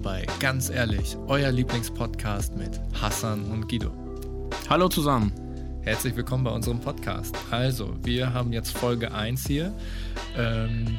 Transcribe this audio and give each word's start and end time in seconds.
bei 0.00 0.24
Ganz 0.38 0.70
ehrlich, 0.70 1.16
euer 1.26 1.50
Lieblingspodcast 1.50 2.56
mit 2.56 2.80
Hassan 3.00 3.44
und 3.46 3.68
Guido. 3.68 3.90
Hallo 4.70 4.88
zusammen. 4.88 5.32
Herzlich 5.82 6.14
willkommen 6.14 6.44
bei 6.44 6.52
unserem 6.52 6.80
Podcast. 6.80 7.34
Also, 7.50 7.96
wir 8.04 8.32
haben 8.32 8.52
jetzt 8.52 8.78
Folge 8.78 9.12
1 9.12 9.44
hier. 9.48 9.74
Ähm, 10.36 10.96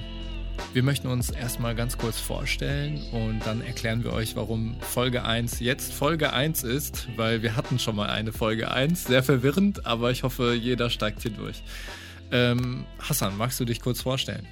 wir 0.73 0.83
möchten 0.83 1.07
uns 1.07 1.29
erstmal 1.29 1.75
ganz 1.75 1.97
kurz 1.97 2.19
vorstellen 2.19 3.01
und 3.13 3.39
dann 3.45 3.61
erklären 3.61 4.03
wir 4.03 4.11
euch, 4.11 4.35
warum 4.35 4.75
Folge 4.81 5.23
1 5.23 5.61
jetzt 5.61 5.93
Folge 5.93 6.33
1 6.33 6.63
ist, 6.63 7.07
weil 7.15 7.41
wir 7.41 7.55
hatten 7.55 7.79
schon 7.79 7.95
mal 7.95 8.09
eine 8.09 8.33
Folge 8.33 8.69
1. 8.69 9.05
Sehr 9.05 9.23
verwirrend, 9.23 9.85
aber 9.85 10.11
ich 10.11 10.23
hoffe, 10.23 10.53
jeder 10.53 10.89
steigt 10.89 11.21
hier 11.21 11.31
durch. 11.31 11.63
Ähm, 12.33 12.83
Hassan, 12.99 13.37
magst 13.37 13.61
du 13.61 13.65
dich 13.65 13.79
kurz 13.79 14.01
vorstellen? 14.01 14.45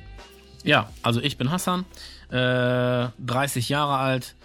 Ja, 0.64 0.90
also 1.02 1.20
ich 1.20 1.38
bin 1.38 1.52
Hassan, 1.52 1.86
äh, 2.30 3.10
30 3.20 3.68
Jahre 3.68 3.98
alt, 3.98 4.36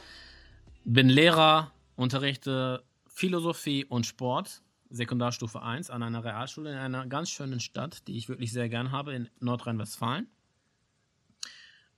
bin 0.84 1.08
Lehrer, 1.08 1.70
unterrichte 1.94 2.82
Philosophie 3.06 3.84
und 3.84 4.04
Sport, 4.04 4.62
Sekundarstufe 4.90 5.62
1 5.62 5.90
an 5.90 6.02
einer 6.02 6.24
Realschule 6.24 6.72
in 6.72 6.78
einer 6.78 7.06
ganz 7.06 7.30
schönen 7.30 7.60
Stadt, 7.60 8.08
die 8.08 8.16
ich 8.16 8.28
wirklich 8.28 8.52
sehr 8.52 8.68
gern 8.68 8.90
habe, 8.90 9.14
in 9.14 9.28
Nordrhein-Westfalen. 9.38 10.26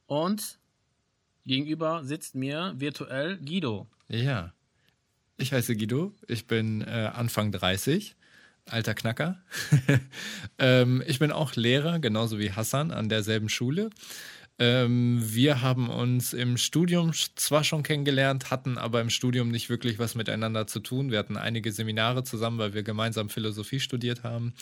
Und 0.06 0.59
gegenüber 1.46 2.05
sitzt 2.05 2.34
mir 2.34 2.74
virtuell 2.77 3.38
Guido. 3.38 3.87
Ja, 4.09 4.52
ich 5.38 5.55
heiße 5.55 5.77
Guido, 5.77 6.12
ich 6.29 6.46
bin 6.46 6.82
äh, 6.82 7.10
Anfang 7.15 7.52
30 7.52 8.16
alter 8.73 8.95
Knacker. 8.95 9.38
ähm, 10.59 11.02
ich 11.07 11.18
bin 11.18 11.32
auch 11.32 11.54
Lehrer, 11.57 11.99
genauso 11.99 12.38
wie 12.38 12.52
Hassan, 12.52 12.90
an 12.90 13.09
derselben 13.09 13.49
Schule. 13.49 13.90
Ähm, 14.60 15.23
wir 15.23 15.63
haben 15.63 15.88
uns 15.88 16.35
im 16.35 16.59
Studium 16.59 17.13
zwar 17.35 17.65
schon 17.65 17.82
kennengelernt, 17.82 18.51
hatten 18.51 18.76
aber 18.76 19.01
im 19.01 19.09
Studium 19.09 19.51
nicht 19.51 19.71
wirklich 19.71 19.98
was 19.98 20.15
miteinander 20.15 20.66
zu 20.66 20.80
tun. 20.80 21.10
Wir 21.10 21.18
hatten 21.18 21.38
einige 21.38 21.73
Seminare 21.73 22.24
zusammen, 22.24 22.59
weil 22.59 22.74
wir 22.74 22.82
gemeinsam 22.82 23.30
Philosophie 23.30 23.80
studiert 23.80 24.23
haben. 24.23 24.52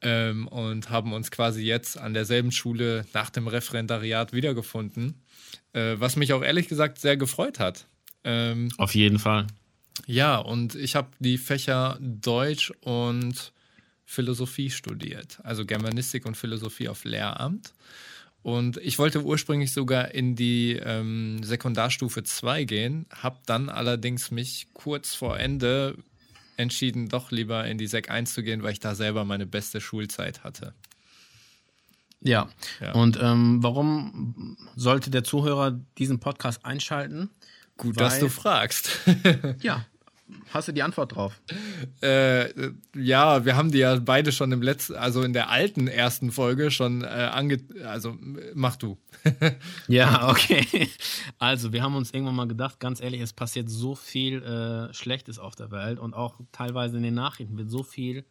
Ähm, 0.00 0.46
und 0.48 0.90
haben 0.90 1.12
uns 1.12 1.30
quasi 1.30 1.62
jetzt 1.62 1.98
an 1.98 2.14
derselben 2.14 2.52
Schule 2.52 3.04
nach 3.12 3.30
dem 3.30 3.48
Referendariat 3.48 4.32
wiedergefunden, 4.32 5.20
äh, 5.72 5.96
was 5.98 6.14
mich 6.14 6.32
auch 6.32 6.42
ehrlich 6.42 6.68
gesagt 6.68 6.98
sehr 6.98 7.16
gefreut 7.16 7.58
hat. 7.58 7.86
Ähm, 8.22 8.70
Auf 8.78 8.94
jeden 8.94 9.18
Fall. 9.18 9.48
Ja, 10.06 10.38
und 10.38 10.74
ich 10.74 10.94
habe 10.96 11.08
die 11.18 11.38
Fächer 11.38 11.98
Deutsch 12.00 12.72
und 12.82 13.52
Philosophie 14.04 14.70
studiert, 14.70 15.38
also 15.42 15.66
Germanistik 15.66 16.24
und 16.24 16.36
Philosophie 16.36 16.88
auf 16.88 17.04
Lehramt. 17.04 17.74
Und 18.42 18.78
ich 18.78 18.98
wollte 18.98 19.24
ursprünglich 19.24 19.72
sogar 19.72 20.12
in 20.14 20.34
die 20.36 20.72
ähm, 20.82 21.42
Sekundarstufe 21.42 22.22
2 22.22 22.64
gehen, 22.64 23.06
habe 23.10 23.38
dann 23.44 23.68
allerdings 23.68 24.30
mich 24.30 24.68
kurz 24.72 25.14
vor 25.14 25.38
Ende 25.38 25.96
entschieden, 26.56 27.08
doch 27.08 27.30
lieber 27.30 27.66
in 27.66 27.78
die 27.78 27.86
Sek 27.86 28.10
1 28.10 28.32
zu 28.32 28.42
gehen, 28.42 28.62
weil 28.62 28.72
ich 28.72 28.80
da 28.80 28.94
selber 28.94 29.24
meine 29.24 29.46
beste 29.46 29.80
Schulzeit 29.80 30.44
hatte. 30.44 30.74
Ja, 32.20 32.48
ja. 32.80 32.92
und 32.94 33.18
ähm, 33.20 33.62
warum 33.62 34.56
sollte 34.74 35.10
der 35.10 35.22
Zuhörer 35.22 35.78
diesen 35.98 36.18
Podcast 36.18 36.64
einschalten? 36.64 37.30
Gut, 37.78 37.96
Weil, 37.96 38.04
dass 38.04 38.18
du 38.18 38.28
fragst. 38.28 38.90
ja. 39.62 39.86
Hast 40.50 40.68
du 40.68 40.72
die 40.72 40.82
Antwort 40.82 41.14
drauf? 41.14 41.40
Äh, 42.02 42.70
ja, 42.94 43.44
wir 43.46 43.56
haben 43.56 43.70
die 43.70 43.78
ja 43.78 43.96
beide 43.96 44.30
schon 44.30 44.52
im 44.52 44.60
letzten, 44.60 44.94
also 44.94 45.22
in 45.22 45.32
der 45.32 45.48
alten 45.48 45.88
ersten 45.88 46.32
Folge 46.32 46.70
schon 46.70 47.02
äh, 47.02 47.06
ange. 47.06 47.60
Also 47.86 48.16
mach 48.54 48.76
du. 48.76 48.98
ja, 49.88 50.28
okay. 50.28 50.90
Also, 51.38 51.72
wir 51.72 51.82
haben 51.82 51.94
uns 51.94 52.12
irgendwann 52.12 52.36
mal 52.36 52.48
gedacht, 52.48 52.78
ganz 52.78 53.00
ehrlich, 53.00 53.22
es 53.22 53.32
passiert 53.32 53.70
so 53.70 53.94
viel 53.94 54.42
äh, 54.42 54.92
Schlechtes 54.92 55.38
auf 55.38 55.54
der 55.54 55.70
Welt 55.70 55.98
und 55.98 56.14
auch 56.14 56.38
teilweise 56.52 56.98
in 56.98 57.02
den 57.02 57.14
Nachrichten 57.14 57.56
wird 57.56 57.70
so 57.70 57.82
viel 57.82 58.24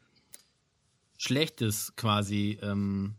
Schlechtes 1.18 1.94
quasi 1.96 2.60
ähm, 2.62 3.16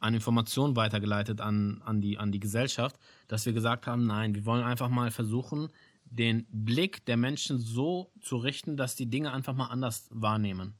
an 0.00 0.14
Informationen 0.14 0.76
weitergeleitet 0.76 1.40
an, 1.40 1.82
an, 1.84 2.00
die, 2.00 2.18
an 2.18 2.32
die 2.32 2.40
Gesellschaft, 2.40 2.96
dass 3.28 3.46
wir 3.46 3.52
gesagt 3.52 3.86
haben, 3.86 4.06
nein, 4.06 4.34
wir 4.34 4.44
wollen 4.46 4.64
einfach 4.64 4.88
mal 4.88 5.10
versuchen, 5.10 5.68
den 6.04 6.46
Blick 6.50 7.04
der 7.04 7.16
Menschen 7.16 7.58
so 7.58 8.10
zu 8.20 8.36
richten, 8.36 8.76
dass 8.76 8.96
die 8.96 9.06
Dinge 9.06 9.32
einfach 9.32 9.54
mal 9.54 9.66
anders 9.66 10.08
wahrnehmen. 10.10 10.74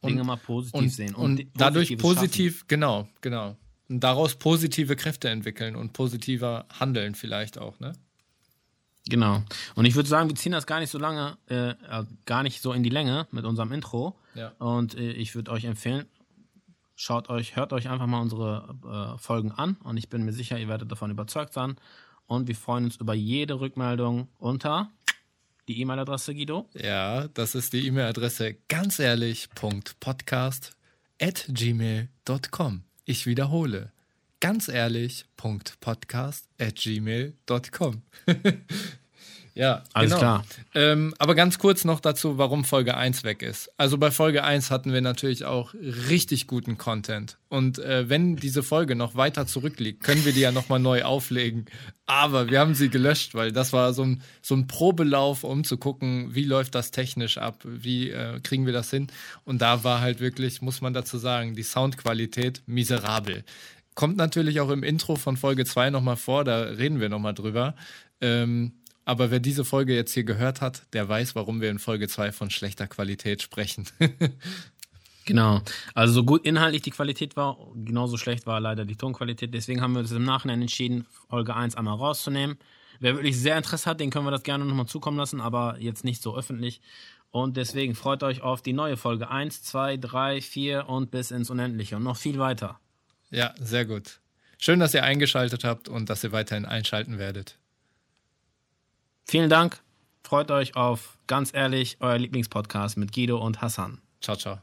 Und, 0.00 0.10
Dinge 0.10 0.24
mal 0.24 0.36
positiv 0.36 0.80
und, 0.80 0.88
sehen. 0.90 1.14
Und, 1.14 1.40
und 1.40 1.48
dadurch 1.56 1.96
positiv, 1.98 2.54
schaffen. 2.54 2.68
genau, 2.68 3.08
genau. 3.20 3.56
Und 3.88 4.00
daraus 4.00 4.34
positive 4.34 4.96
Kräfte 4.96 5.28
entwickeln 5.28 5.76
und 5.76 5.92
positiver 5.92 6.66
handeln 6.78 7.14
vielleicht 7.14 7.58
auch, 7.58 7.78
ne? 7.80 7.92
Genau. 9.06 9.42
Und 9.74 9.84
ich 9.84 9.96
würde 9.96 10.08
sagen, 10.08 10.30
wir 10.30 10.36
ziehen 10.36 10.52
das 10.52 10.66
gar 10.66 10.80
nicht 10.80 10.88
so 10.88 10.98
lange, 10.98 11.36
äh, 11.50 11.70
äh 11.70 12.04
gar 12.24 12.42
nicht 12.42 12.62
so 12.62 12.72
in 12.72 12.82
die 12.82 12.90
Länge 12.90 13.26
mit 13.32 13.44
unserem 13.44 13.70
Intro. 13.72 14.18
Ja. 14.34 14.52
Und 14.58 14.94
äh, 14.94 15.12
ich 15.12 15.34
würde 15.34 15.50
euch 15.50 15.64
empfehlen, 15.64 16.06
Schaut 16.96 17.28
euch, 17.28 17.56
hört 17.56 17.72
euch 17.72 17.88
einfach 17.88 18.06
mal 18.06 18.20
unsere 18.20 19.14
äh, 19.16 19.18
Folgen 19.18 19.50
an 19.52 19.76
und 19.82 19.96
ich 19.96 20.08
bin 20.08 20.24
mir 20.24 20.32
sicher, 20.32 20.58
ihr 20.58 20.68
werdet 20.68 20.90
davon 20.90 21.10
überzeugt 21.10 21.52
sein. 21.52 21.76
Und 22.26 22.48
wir 22.48 22.56
freuen 22.56 22.84
uns 22.84 22.96
über 22.96 23.14
jede 23.14 23.60
Rückmeldung 23.60 24.28
unter 24.38 24.90
die 25.68 25.80
E-Mail-Adresse, 25.80 26.34
Guido. 26.34 26.68
Ja, 26.74 27.28
das 27.28 27.54
ist 27.54 27.72
die 27.72 27.86
E-Mail-Adresse 27.86 28.56
ganz 28.68 28.98
ehrlich. 28.98 29.48
Podcast 29.54 30.76
at 31.20 31.46
gmail.com. 31.48 32.82
Ich 33.04 33.26
wiederhole. 33.26 33.92
Ganz 34.40 34.68
ehrlich. 34.68 35.26
Podcast 35.36 36.48
at 36.58 36.76
gmail.com. 36.76 38.02
Ja, 39.56 39.84
alles 39.92 40.10
genau. 40.10 40.18
klar. 40.20 40.44
Ähm, 40.74 41.14
aber 41.18 41.36
ganz 41.36 41.60
kurz 41.60 41.84
noch 41.84 42.00
dazu, 42.00 42.38
warum 42.38 42.64
Folge 42.64 42.96
1 42.96 43.22
weg 43.22 43.40
ist. 43.40 43.70
Also 43.76 43.98
bei 43.98 44.10
Folge 44.10 44.42
1 44.42 44.72
hatten 44.72 44.92
wir 44.92 45.00
natürlich 45.00 45.44
auch 45.44 45.74
richtig 45.74 46.48
guten 46.48 46.76
Content. 46.76 47.38
Und 47.48 47.78
äh, 47.78 48.08
wenn 48.08 48.34
diese 48.34 48.64
Folge 48.64 48.96
noch 48.96 49.14
weiter 49.14 49.46
zurückliegt, 49.46 50.02
können 50.02 50.24
wir 50.24 50.32
die 50.32 50.40
ja 50.40 50.50
nochmal 50.50 50.80
neu 50.80 51.04
auflegen. 51.04 51.66
Aber 52.04 52.50
wir 52.50 52.58
haben 52.58 52.74
sie 52.74 52.88
gelöscht, 52.88 53.36
weil 53.36 53.52
das 53.52 53.72
war 53.72 53.92
so 53.92 54.02
ein, 54.02 54.22
so 54.42 54.56
ein 54.56 54.66
Probelauf, 54.66 55.44
um 55.44 55.62
zu 55.62 55.78
gucken, 55.78 56.34
wie 56.34 56.44
läuft 56.44 56.74
das 56.74 56.90
technisch 56.90 57.38
ab, 57.38 57.60
wie 57.64 58.10
äh, 58.10 58.40
kriegen 58.40 58.66
wir 58.66 58.72
das 58.72 58.90
hin. 58.90 59.06
Und 59.44 59.62
da 59.62 59.84
war 59.84 60.00
halt 60.00 60.18
wirklich, 60.18 60.62
muss 60.62 60.80
man 60.80 60.94
dazu 60.94 61.16
sagen, 61.16 61.54
die 61.54 61.62
Soundqualität 61.62 62.62
miserabel. 62.66 63.44
Kommt 63.94 64.16
natürlich 64.16 64.58
auch 64.58 64.70
im 64.70 64.82
Intro 64.82 65.14
von 65.14 65.36
Folge 65.36 65.64
2 65.64 65.90
nochmal 65.90 66.16
vor, 66.16 66.42
da 66.42 66.62
reden 66.62 66.98
wir 66.98 67.08
nochmal 67.08 67.34
drüber. 67.34 67.76
Ähm, 68.20 68.72
aber 69.04 69.30
wer 69.30 69.40
diese 69.40 69.64
Folge 69.64 69.94
jetzt 69.94 70.12
hier 70.12 70.24
gehört 70.24 70.60
hat, 70.60 70.82
der 70.92 71.08
weiß, 71.08 71.34
warum 71.34 71.60
wir 71.60 71.70
in 71.70 71.78
Folge 71.78 72.08
2 72.08 72.32
von 72.32 72.50
schlechter 72.50 72.86
Qualität 72.86 73.42
sprechen. 73.42 73.86
genau. 75.24 75.60
Also 75.94 76.14
so 76.14 76.24
gut 76.24 76.44
inhaltlich 76.44 76.82
die 76.82 76.90
Qualität 76.90 77.36
war, 77.36 77.58
genauso 77.74 78.16
schlecht 78.16 78.46
war 78.46 78.60
leider 78.60 78.84
die 78.84 78.96
Tonqualität. 78.96 79.52
Deswegen 79.52 79.80
haben 79.80 79.92
wir 79.92 80.00
uns 80.00 80.12
im 80.12 80.24
Nachhinein 80.24 80.62
entschieden, 80.62 81.06
Folge 81.28 81.54
1 81.54 81.76
einmal 81.76 81.96
rauszunehmen. 81.96 82.58
Wer 83.00 83.16
wirklich 83.16 83.38
sehr 83.38 83.56
Interesse 83.56 83.90
hat, 83.90 84.00
den 84.00 84.10
können 84.10 84.26
wir 84.26 84.30
das 84.30 84.44
gerne 84.44 84.64
nochmal 84.64 84.86
zukommen 84.86 85.18
lassen, 85.18 85.40
aber 85.40 85.76
jetzt 85.80 86.04
nicht 86.04 86.22
so 86.22 86.36
öffentlich. 86.36 86.80
Und 87.30 87.56
deswegen 87.56 87.96
freut 87.96 88.22
euch 88.22 88.42
auf 88.42 88.62
die 88.62 88.72
neue 88.72 88.96
Folge 88.96 89.28
1, 89.28 89.64
2, 89.64 89.96
3, 89.96 90.40
4 90.40 90.88
und 90.88 91.10
bis 91.10 91.32
ins 91.32 91.50
Unendliche 91.50 91.96
und 91.96 92.04
noch 92.04 92.16
viel 92.16 92.38
weiter. 92.38 92.78
Ja, 93.30 93.52
sehr 93.58 93.84
gut. 93.84 94.20
Schön, 94.58 94.78
dass 94.78 94.94
ihr 94.94 95.02
eingeschaltet 95.02 95.64
habt 95.64 95.88
und 95.88 96.08
dass 96.08 96.22
ihr 96.22 96.30
weiterhin 96.30 96.64
einschalten 96.64 97.18
werdet. 97.18 97.58
Vielen 99.34 99.50
Dank. 99.50 99.82
Freut 100.22 100.52
euch 100.52 100.76
auf 100.76 101.18
ganz 101.26 101.52
ehrlich 101.52 101.96
euer 101.98 102.18
Lieblingspodcast 102.18 102.96
mit 102.98 103.12
Guido 103.12 103.38
und 103.38 103.60
Hassan. 103.62 104.00
Ciao, 104.20 104.36
ciao. 104.36 104.60